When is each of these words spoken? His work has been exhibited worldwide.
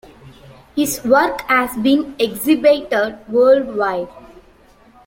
His 0.75 1.03
work 1.05 1.41
has 1.41 1.77
been 1.77 2.15
exhibited 2.17 3.19
worldwide. 3.29 4.07